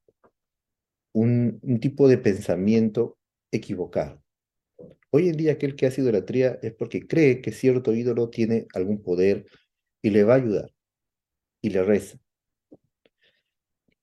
[1.12, 3.18] un, tipo de pensamiento
[3.52, 4.19] equivocado.
[5.12, 9.02] Hoy en día aquel que hace idolatría es porque cree que cierto ídolo tiene algún
[9.02, 9.44] poder
[10.02, 10.72] y le va a ayudar
[11.60, 12.18] y le reza.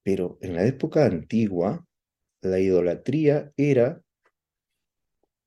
[0.04, 1.86] Pero en la época antigua,
[2.42, 4.02] la idolatría era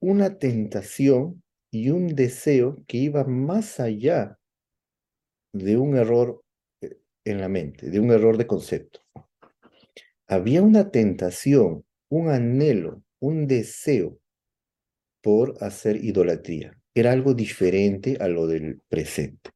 [0.01, 4.39] una tentación y un deseo que iba más allá
[5.53, 6.43] de un error
[7.25, 9.01] en la mente, de un error de concepto.
[10.27, 14.20] Había una tentación, un anhelo, un deseo
[15.21, 16.77] por hacer idolatría.
[16.95, 19.51] Era algo diferente a lo del presente.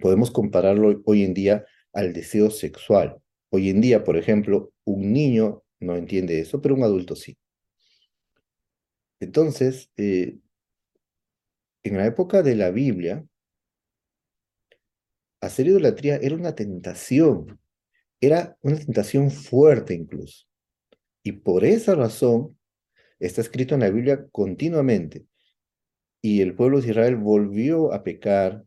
[0.00, 3.16] Podemos compararlo hoy en día al deseo sexual.
[3.50, 7.36] Hoy en día, por ejemplo, un niño no entiende eso, pero un adulto sí.
[9.20, 10.38] Entonces, eh,
[11.82, 13.24] en la época de la Biblia,
[15.40, 17.58] hacer idolatría era una tentación,
[18.20, 20.46] era una tentación fuerte incluso.
[21.22, 22.57] Y por esa razón
[23.18, 25.26] está escrito en la Biblia continuamente.
[26.22, 28.64] Y el pueblo de Israel volvió a pecar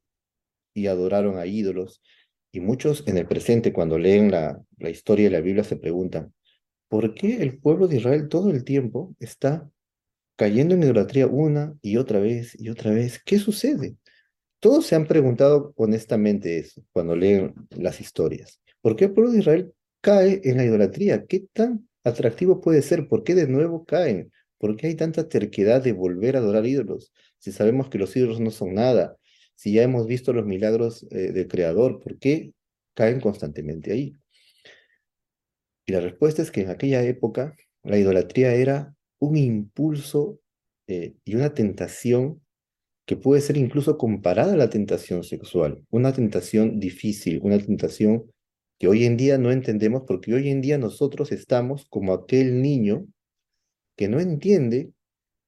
[0.74, 2.02] y adoraron a ídolos.
[2.52, 6.34] Y muchos en el presente, cuando leen la, la historia de la Biblia, se preguntan,
[6.90, 9.70] ¿por qué el pueblo de Israel todo el tiempo está
[10.36, 13.22] cayendo en idolatría una y otra vez y otra vez?
[13.24, 13.96] ¿Qué sucede?
[14.60, 18.62] Todos se han preguntado honestamente eso cuando leen las historias.
[18.82, 21.26] ¿Por qué el pueblo de Israel cae en la idolatría?
[21.26, 23.08] ¿Qué tan atractivo puede ser?
[23.08, 24.32] ¿Por qué de nuevo caen?
[24.62, 27.12] ¿Por qué hay tanta terquedad de volver a adorar ídolos?
[27.40, 29.18] Si sabemos que los ídolos no son nada,
[29.56, 32.54] si ya hemos visto los milagros eh, del Creador, ¿por qué
[32.94, 34.14] caen constantemente ahí?
[35.88, 40.40] Y la respuesta es que en aquella época la idolatría era un impulso
[40.86, 42.40] eh, y una tentación
[43.08, 48.32] que puede ser incluso comparada a la tentación sexual, una tentación difícil, una tentación
[48.78, 53.08] que hoy en día no entendemos porque hoy en día nosotros estamos como aquel niño
[53.96, 54.92] que no entiende,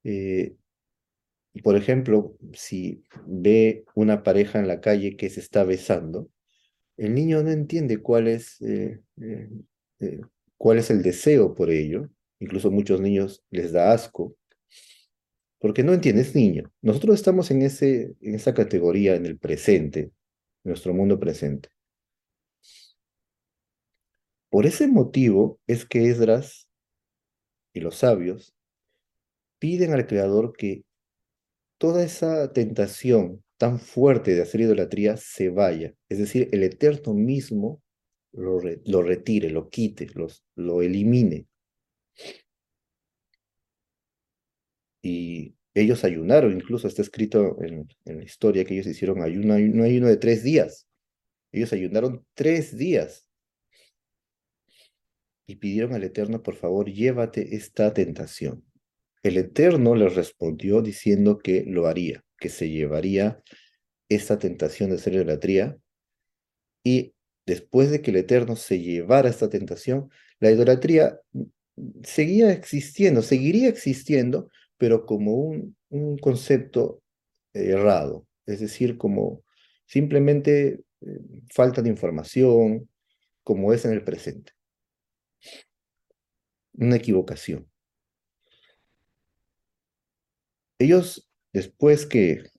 [0.03, 0.55] eh,
[1.63, 6.29] por ejemplo, si ve una pareja en la calle que se está besando,
[6.97, 10.21] el niño no entiende cuál es, eh, eh,
[10.57, 14.35] cuál es el deseo por ello, incluso muchos niños les da asco,
[15.59, 16.71] porque no entiendes, niño.
[16.81, 20.11] Nosotros estamos en, ese, en esa categoría en el presente, en
[20.63, 21.69] nuestro mundo presente.
[24.49, 26.67] Por ese motivo es que Esdras
[27.73, 28.53] y los sabios
[29.59, 30.83] piden al Creador que
[31.77, 35.93] toda esa tentación tan fuerte de hacer idolatría se vaya.
[36.09, 37.81] Es decir, el Eterno mismo
[38.31, 41.47] lo, lo retire, lo quite, los, lo elimine.
[45.03, 50.07] y ellos ayunaron, incluso está escrito en, la historia que ellos hicieron ayuno, no ayuno
[50.07, 50.87] de tres días.
[51.51, 53.27] Ellos ayunaron tres días
[55.45, 58.63] y pidieron al Eterno, por favor, llévate esta tentación.
[59.23, 63.41] El Eterno les respondió diciendo que lo haría, que se llevaría
[64.09, 65.77] esta tentación de ser idolatría.
[66.83, 67.13] Y
[67.45, 70.09] después de que el Eterno se llevara esta tentación,
[70.39, 71.19] la idolatría
[72.03, 77.01] seguía existiendo, seguiría existiendo, pero como un, un concepto
[77.53, 79.43] errado, es decir, como
[79.85, 81.19] simplemente eh,
[81.53, 82.89] falta de información,
[83.43, 84.52] como es en el presente.
[86.73, 87.69] Una equivocación.
[90.79, 92.49] Ellos, después que,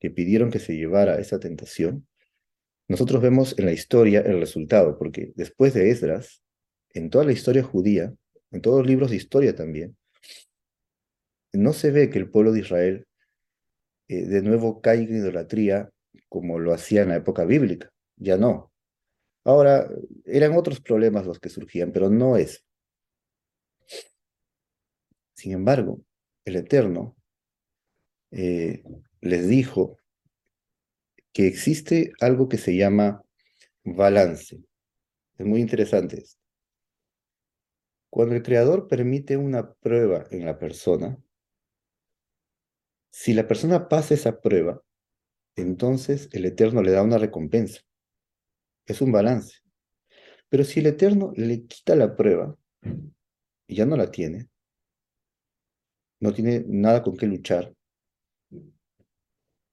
[0.00, 2.06] que pidieron que se llevara esa tentación,
[2.88, 6.42] nosotros vemos en la historia el resultado, porque después de Esdras,
[6.90, 8.14] en toda la historia judía,
[8.52, 9.96] en todos los libros de historia también,
[11.52, 13.06] no se ve que el pueblo de Israel
[14.08, 15.90] eh, de nuevo caiga en idolatría
[16.28, 17.90] como lo hacía en la época bíblica.
[18.16, 18.72] Ya no.
[19.44, 19.88] Ahora,
[20.24, 22.65] eran otros problemas los que surgían, pero no es.
[25.46, 26.02] Sin embargo,
[26.44, 27.16] el Eterno
[28.32, 28.82] eh,
[29.20, 29.96] les dijo
[31.32, 33.22] que existe algo que se llama
[33.84, 34.60] balance.
[35.38, 36.42] Es muy interesante esto.
[38.10, 41.16] Cuando el creador permite una prueba en la persona,
[43.12, 44.82] si la persona pasa esa prueba,
[45.54, 47.82] entonces el Eterno le da una recompensa.
[48.84, 49.60] Es un balance.
[50.48, 52.58] Pero si el Eterno le quita la prueba
[53.68, 54.48] y ya no la tiene,
[56.20, 57.74] no tiene nada con qué luchar,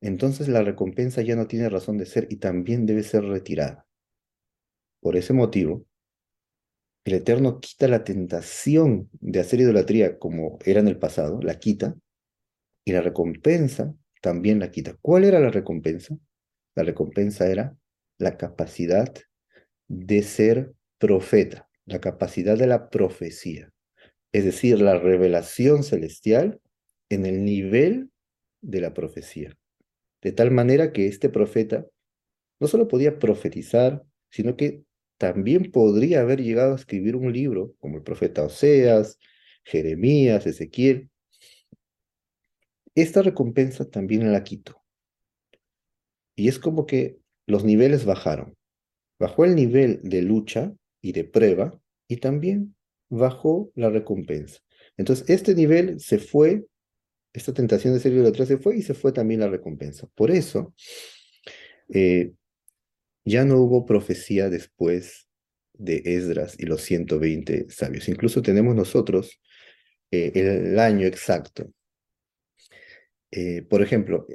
[0.02, 3.88] entonces la recompensa ya no tiene razón de ser y también debe ser retirada.
[5.00, 5.86] Por ese motivo,
[7.06, 11.96] el Eterno quita la tentación de hacer idolatría como era en el pasado, la quita,
[12.86, 14.98] y la recompensa también la quita.
[15.02, 16.18] ¿Cuál era la recompensa?
[16.76, 17.76] La recompensa era
[18.18, 19.14] la capacidad
[19.88, 23.73] de ser profeta, la capacidad de la profecía,
[24.34, 26.60] es decir, la revelación celestial
[27.10, 28.10] en el nivel
[28.62, 29.56] de la profecía.
[30.22, 31.86] De tal manera que este profeta
[32.60, 34.84] no solo podía profetizar, sino que
[35.20, 39.20] también podría haber llegado a escribir un libro, como el profeta Oseas,
[39.64, 41.10] Jeremías, Ezequiel.
[42.96, 44.82] Esta recompensa también la quito.
[46.36, 48.58] Y es como que los niveles bajaron.
[49.20, 52.76] Bajó el nivel de lucha y de prueba y también
[53.18, 54.60] bajó la recompensa.
[54.98, 56.66] Entonces, este nivel se fue,
[57.34, 60.08] esta tentación de ser idolatra se fue y se fue también la recompensa.
[60.16, 60.74] Por eso,
[61.90, 62.34] eh,
[63.26, 65.28] ya no hubo profecía después
[65.74, 68.08] de Esdras y los 120 sabios.
[68.10, 69.42] Incluso tenemos nosotros
[70.12, 71.72] eh, el año exacto.
[73.32, 74.28] Eh, por ejemplo,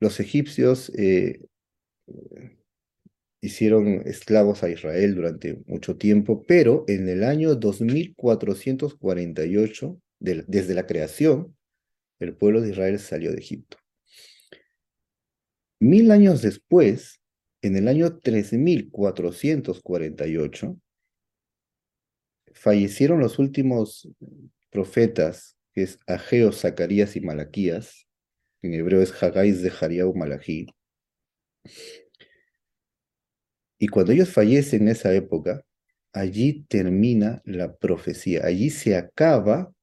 [0.00, 0.90] los egipcios
[3.42, 11.56] hicieron esclavos a Israel durante mucho tiempo, pero en el año 2448, desde la creación,
[12.20, 13.78] el pueblo de Israel salió de Egipto.
[15.80, 17.20] Mil años después,
[17.60, 20.78] en el año 3448,
[22.54, 24.08] fallecieron los últimos
[24.70, 28.06] profetas, que es Ageo, Zacarías y Malaquías,
[28.62, 30.68] en hebreo es Haggai, Zechariah Malají.
[33.82, 35.66] Y cuando ellos fallecen en esa época,
[36.12, 39.74] allí termina la profecía, allí se acaba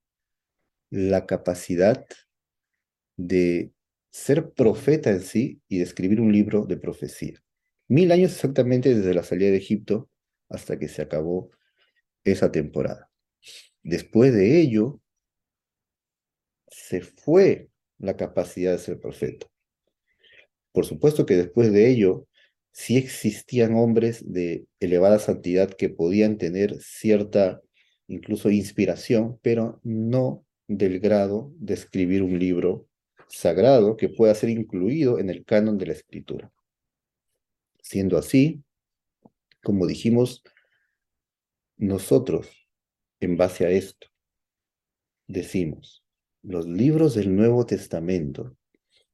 [0.89, 2.05] la capacidad
[3.17, 3.73] de
[4.09, 7.43] ser profeta en sí y de escribir un libro de profecía.
[7.89, 10.09] Mil años exactamente desde la salida de Egipto
[10.47, 11.51] hasta que se acabó
[12.23, 13.11] esa temporada.
[13.83, 15.01] Después de ello,
[16.69, 19.47] se fue la capacidad de ser profeta.
[20.71, 22.28] Por supuesto que después de ello,
[22.71, 27.61] sí existían hombres de elevada santidad que podían tener cierta,
[28.07, 32.87] incluso inspiración, pero no del grado de escribir un libro
[33.27, 36.51] sagrado que pueda ser incluido en el canon de la escritura.
[37.81, 38.63] Siendo así,
[39.63, 40.43] como dijimos,
[41.77, 42.69] nosotros,
[43.19, 44.07] en base a esto,
[45.27, 46.03] decimos,
[46.41, 48.55] los libros del Nuevo Testamento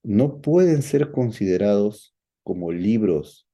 [0.03, 2.14] no pueden ser considerados
[2.45, 3.49] como libros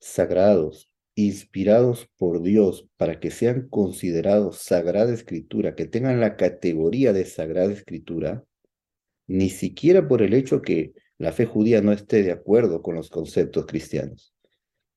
[0.00, 7.24] sagrados, inspirados por Dios para que sean considerados sagrada escritura, que tengan la categoría de
[7.24, 8.44] sagrada escritura,
[9.26, 13.08] ni siquiera por el hecho que la fe judía no esté de acuerdo con los
[13.08, 14.34] conceptos cristianos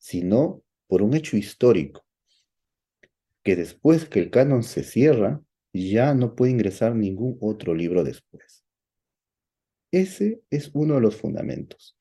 [0.06, 2.06] sino por un hecho histórico,
[3.44, 5.42] que después que el canon se cierra,
[5.74, 8.64] ya no puede ingresar ningún otro libro después.
[9.92, 11.98] Ese es uno de los fundamentos.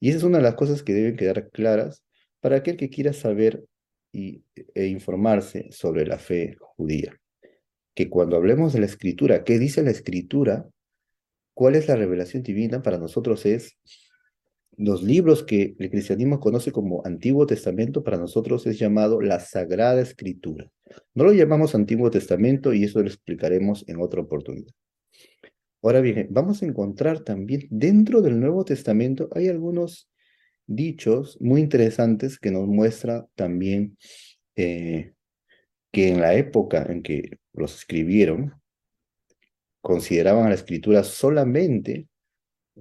[0.00, 2.02] Y esa es una de las cosas que deben quedar claras
[2.40, 3.64] para aquel que quiera saber
[4.12, 4.44] y,
[4.74, 7.18] e informarse sobre la fe judía.
[7.94, 10.68] Que cuando hablemos de la escritura, ¿qué dice la escritura?
[11.54, 12.82] ¿Cuál es la revelación divina?
[12.82, 13.78] Para nosotros es
[14.76, 20.02] los libros que el cristianismo conoce como Antiguo Testamento, para nosotros es llamado la Sagrada
[20.02, 20.70] Escritura.
[21.14, 24.72] No lo llamamos Antiguo Testamento y eso lo explicaremos en otra oportunidad.
[25.86, 30.10] Ahora bien, vamos a encontrar también dentro del Nuevo Testamento hay algunos
[30.66, 33.96] dichos muy interesantes que nos muestra también
[34.56, 35.12] eh,
[35.92, 38.60] que en la época en que los escribieron,
[39.80, 42.08] consideraban a la escritura solamente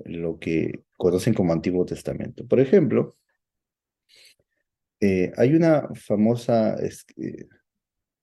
[0.06, 2.48] lo que conocen como Antiguo Testamento.
[2.48, 3.18] Por ejemplo,
[5.00, 7.46] eh, hay una famosa eh,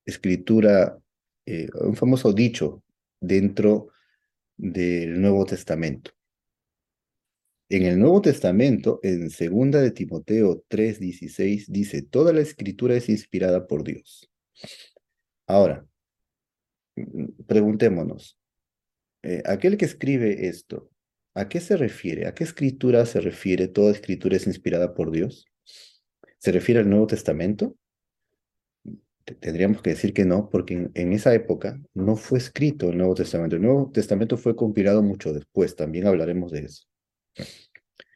[0.03, 0.99] escritura,
[1.45, 2.83] un famoso dicho
[3.21, 3.92] dentro
[4.57, 6.11] del Nuevo Testamento.
[7.69, 13.67] En el Nuevo Testamento, en segunda de Timoteo 3:16, dice, toda la escritura es inspirada
[13.67, 14.29] por Dios.
[15.47, 15.85] Ahora,
[16.95, 18.37] mm, preguntémonos,
[19.23, 20.91] eh, aquel que escribe esto,
[21.33, 22.27] ¿a qué se refiere?
[22.27, 23.67] ¿A qué escritura se refiere?
[23.67, 25.45] ¿Toda escritura es inspirada por Dios?
[26.37, 27.77] ¿Se refiere al Nuevo Testamento?
[29.25, 33.55] Tendríamos que decir que no, porque en, esa época no fue escrito el Nuevo Testamento.
[33.55, 36.83] El Nuevo Testamento fue compilado mucho después, también hablaremos de eso.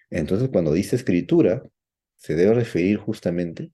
[0.09, 1.63] Entonces, cuando dice escritura,
[2.17, 3.71] se debe referir justamente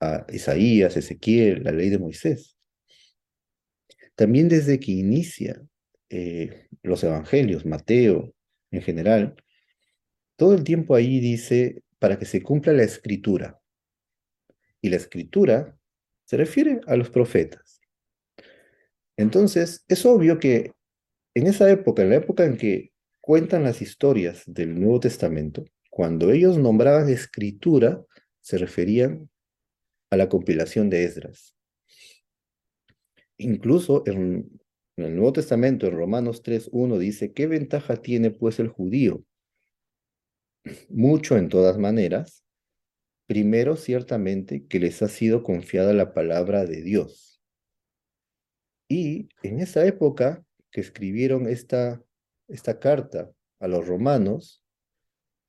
[0.00, 2.56] a Isaías, Ezequiel, la ley de Moisés.
[4.16, 5.62] También desde que inicia
[6.08, 8.34] eh, los evangelios, Mateo
[8.70, 9.36] en general,
[10.36, 13.60] todo el tiempo ahí dice para que se cumpla la escritura.
[14.80, 15.78] Y la escritura
[16.24, 17.80] se refiere a los profetas.
[19.16, 20.72] Entonces, es obvio que
[21.34, 26.30] en esa época, en la época en que cuentan las historias del Nuevo Testamento, cuando
[26.30, 28.04] ellos nombraban escritura,
[28.40, 29.30] se referían
[30.10, 31.54] a la compilación de Esdras.
[33.36, 34.60] Incluso en,
[34.96, 39.24] en el Nuevo Testamento, en Romanos 3.1, dice, ¿qué ventaja tiene pues el judío?
[40.88, 42.43] Mucho en todas maneras.
[43.26, 47.42] Primero, ciertamente, que les ha sido confiada la palabra de Dios.
[48.88, 52.02] Y en esa época que escribieron esta,
[52.48, 54.62] esta carta a los romanos,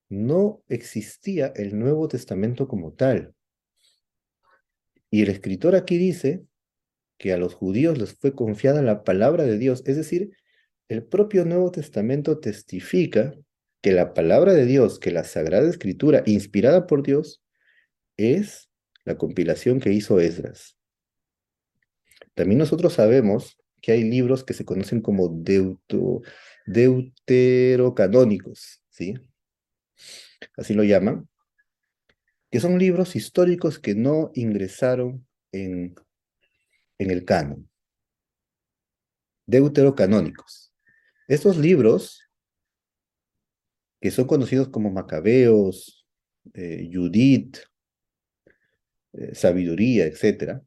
[0.09, 3.33] no existía el Nuevo Testamento como tal.
[5.09, 6.45] Y el escritor aquí dice
[7.17, 9.83] que a los judíos les fue confiada la palabra de Dios.
[9.85, 10.35] Es decir,
[10.87, 13.33] el propio Nuevo Testamento testifica
[13.81, 17.44] que la palabra de Dios, que la Sagrada Escritura, inspirada por Dios,
[18.17, 18.69] es
[19.03, 20.77] la compilación que hizo Esdras.
[22.33, 26.21] También nosotros sabemos que hay libros que se conocen como deuto,
[26.65, 29.15] deuterocanónicos, ¿sí?
[30.57, 31.29] Así lo llaman,
[32.51, 35.95] que son libros históricos que no ingresaron en
[36.97, 37.69] en el canon.
[39.45, 40.73] Deuterocanónicos.
[41.27, 42.21] Estos libros,
[44.01, 46.07] que son conocidos como Macabeos,
[46.53, 47.57] eh, Judith,
[49.17, 50.61] eh, Sabiduría, etc.,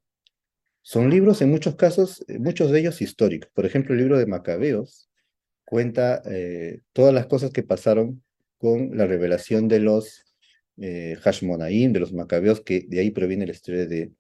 [0.83, 3.51] son libros en muchos casos, eh, muchos de ellos históricos.
[3.53, 5.11] Por ejemplo, el libro de Macabeos
[5.65, 6.23] cuenta
[6.95, 8.23] todas las cosas que pasaron
[8.57, 10.25] con la revelación de los
[10.79, 14.13] Hashmonaim, de los Macabeos, que de ahí proviene la historia de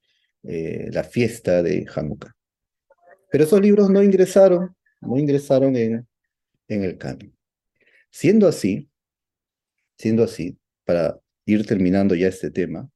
[0.44, 2.34] eh, la fiesta de Hanukkah.
[3.30, 6.06] Pero esos libros no ingresaron, no ingresaron en,
[6.68, 7.36] en el canon.
[8.10, 8.88] Siendo así,
[9.98, 12.88] siendo así, para ir terminando ya este tema,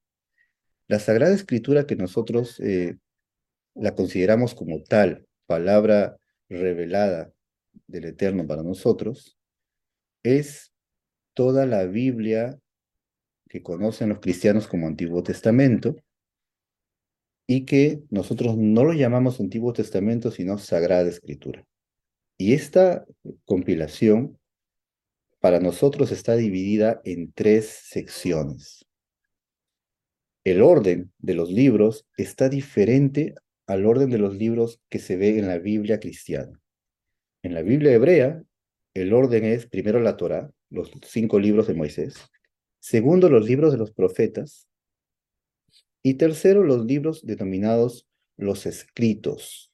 [0.89, 2.99] la Sagrada Escritura que nosotros eh,
[3.75, 6.19] la consideramos como tal, palabra
[6.49, 7.33] revelada
[7.87, 9.39] del Eterno para nosotros,
[10.23, 10.73] es
[11.35, 12.59] toda la Biblia
[13.49, 15.97] que conocen los cristianos como Antiguo Testamento,
[17.47, 21.67] y que nosotros no lo llamamos Antiguo Testamento, sino Sagrada Escritura.
[22.39, 23.05] Y esta
[23.45, 24.39] compilación
[25.41, 28.87] para nosotros está dividida en tres secciones.
[30.45, 33.35] El orden de los libros está diferente
[33.67, 36.61] al orden de los libros que se ve en la Biblia cristiana.
[37.43, 38.43] En la Biblia hebrea,
[38.95, 42.17] el orden es primero la Torah, los cinco libros de Moisés,
[42.81, 44.69] segundo los libros de los profetas,
[46.03, 49.73] y tercero, los libros denominados los escritos.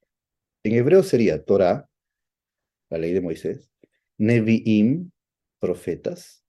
[0.63, 1.89] En hebreo sería Torah,
[2.91, 3.71] la ley de Moisés,
[4.19, 5.11] Nevi'im,
[5.59, 6.45] profetas,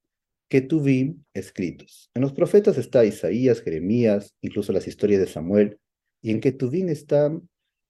[0.50, 2.10] Ketuvim, escritos.
[2.16, 5.80] En los profetas está Isaías, Jeremías, incluso las historias de Samuel,
[6.22, 7.48] y en Ketuvim están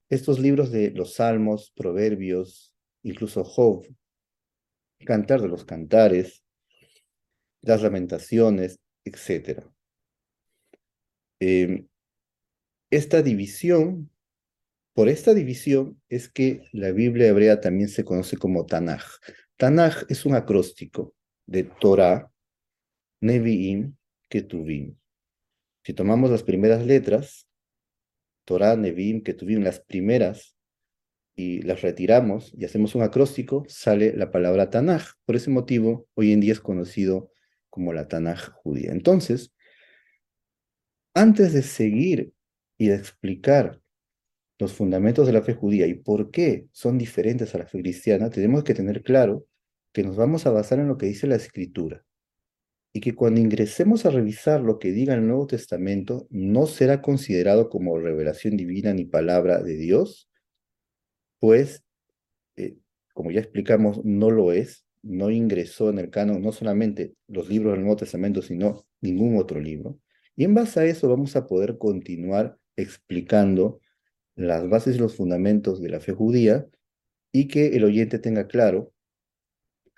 [0.10, 3.88] estos libros de los salmos, proverbios, incluso Job,
[5.06, 6.44] Cantar de los Cantares,
[7.62, 9.64] las lamentaciones, etc.
[11.40, 11.88] Em,
[12.92, 14.10] esta división,
[14.94, 19.06] por esta división es que la Biblia hebrea también se conoce como Tanaj.
[19.56, 21.14] Tanaj es un acróstico
[21.46, 22.30] de Torah,
[23.22, 23.96] Nevi'im,
[24.30, 24.98] Ketuvim.
[25.84, 27.48] Si tomamos las primeras letras,
[28.46, 30.56] Torah, Nevi'im, Ketuvim, las primeras,
[31.40, 35.14] y las retiramos y hacemos un acróstico, sale la palabra Tanaj.
[35.26, 37.32] Por ese motivo, hoy en día es conocido
[37.70, 38.92] como la Tanaj judía.
[38.92, 39.54] Entonces,
[41.14, 42.34] antes de seguir
[42.78, 43.80] y de explicar
[44.58, 48.30] los fundamentos de la fe judía y por qué son diferentes a la fe cristiana,
[48.30, 49.46] tenemos que tener claro
[49.94, 52.04] que nos vamos a basar en lo que dice la Escritura
[52.92, 57.70] y que cuando ingresemos a revisar lo que diga el Nuevo Testamento no será considerado
[57.70, 60.30] como revelación divina ni palabra de Dios,
[61.40, 61.84] pues
[62.56, 62.78] eh,
[63.14, 67.74] como ya explicamos, no lo es, no ingresó en el canon no solamente los libros
[67.74, 70.00] del Nuevo Testamento, sino ningún otro libro.
[70.36, 73.80] Y en base a eso vamos a poder continuar explicando
[74.36, 76.66] las bases y los fundamentos de la fe judía
[77.32, 78.94] y que el oyente tenga claro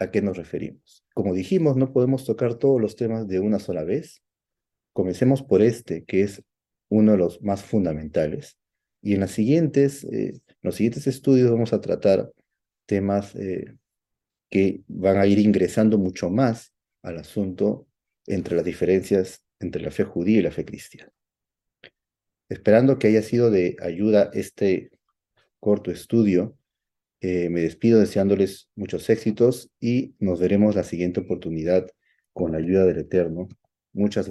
[0.02, 1.06] a qué nos referimos.
[1.14, 4.24] Como dijimos, no podemos tocar todos los temas de una sola vez.
[4.94, 6.44] Comencemos por este, que es
[6.90, 8.58] uno de los más fundamentales.
[9.04, 12.32] Y en las siguientes, eh, los siguientes estudios vamos a tratar
[12.88, 13.76] temas eh,
[14.50, 16.74] que van a ir ingresando mucho más
[17.04, 17.88] al asunto
[18.26, 21.12] entre las diferencias entre la fe judía y la fe cristiana.
[22.50, 24.90] Esperando que haya sido de ayuda este
[25.60, 26.58] corto estudio,
[27.22, 31.88] eh, me despido deseándoles muchos éxitos y nos veremos la siguiente oportunidad
[32.34, 33.48] con la ayuda del Eterno.
[33.94, 34.31] Muchas